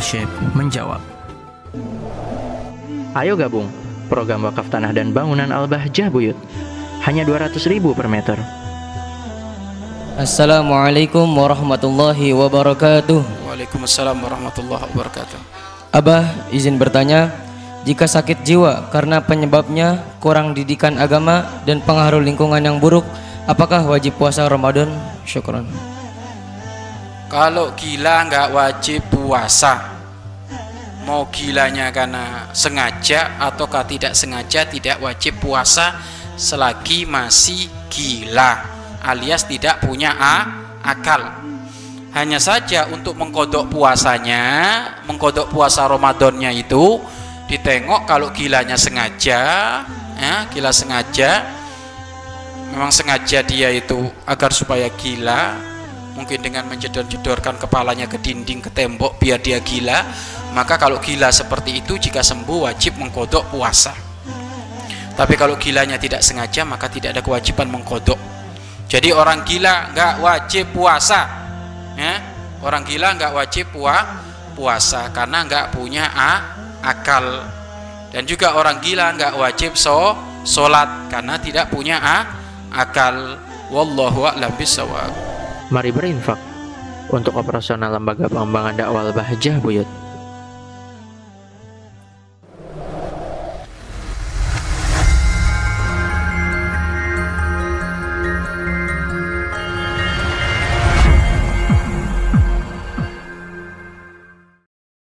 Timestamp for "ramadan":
24.48-24.92